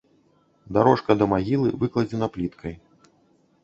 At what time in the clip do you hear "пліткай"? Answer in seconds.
2.35-2.73